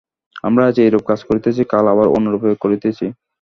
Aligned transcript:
আমরা 0.43 0.63
আজ 0.69 0.77
এইরূপ 0.79 1.03
কাজ 1.09 1.19
করিতেছি, 1.27 1.61
কাল 1.71 1.85
আবার 1.93 2.07
অন্যরূপ 2.15 2.43
করিতেছি। 2.63 3.05